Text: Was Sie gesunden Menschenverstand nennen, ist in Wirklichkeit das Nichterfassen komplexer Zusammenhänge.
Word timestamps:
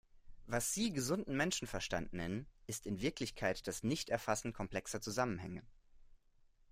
Was 0.47 0.73
Sie 0.73 0.91
gesunden 0.91 1.37
Menschenverstand 1.37 2.11
nennen, 2.11 2.47
ist 2.65 2.87
in 2.87 3.01
Wirklichkeit 3.01 3.67
das 3.67 3.83
Nichterfassen 3.83 4.51
komplexer 4.51 4.99
Zusammenhänge. 4.99 5.61